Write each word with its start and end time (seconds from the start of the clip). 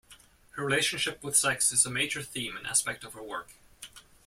Her 0.55 0.65
relationship 0.65 1.23
with 1.23 1.37
sex 1.37 1.71
is 1.71 1.85
a 1.85 1.89
major 1.91 2.23
theme 2.23 2.57
and 2.57 2.65
aspect 2.65 3.03
of 3.03 3.13
her 3.13 3.21
work. 3.21 3.51